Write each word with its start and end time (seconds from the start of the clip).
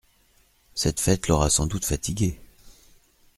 -cette 0.75 0.99
fête 0.99 1.27
l’aura 1.27 1.51
sans 1.51 1.67
doute 1.67 1.85
fatigué! 1.85 2.41